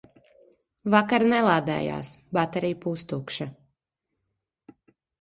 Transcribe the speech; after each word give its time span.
Vakar 0.95 1.25
nelādējās, 1.33 2.11
baterija 2.39 2.81
pustukša. 2.89 3.51